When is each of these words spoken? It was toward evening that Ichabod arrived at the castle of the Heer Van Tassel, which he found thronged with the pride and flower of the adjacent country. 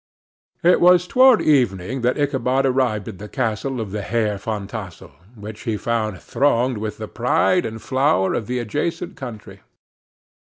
It 0.63 0.81
was 0.81 1.05
toward 1.05 1.43
evening 1.43 2.01
that 2.01 2.17
Ichabod 2.17 2.65
arrived 2.65 3.07
at 3.07 3.19
the 3.19 3.29
castle 3.29 3.79
of 3.79 3.91
the 3.91 4.01
Heer 4.01 4.39
Van 4.39 4.65
Tassel, 4.65 5.11
which 5.35 5.61
he 5.61 5.77
found 5.77 6.19
thronged 6.19 6.79
with 6.79 6.97
the 6.97 7.07
pride 7.07 7.67
and 7.67 7.79
flower 7.79 8.33
of 8.33 8.47
the 8.47 8.57
adjacent 8.57 9.15
country. 9.15 9.61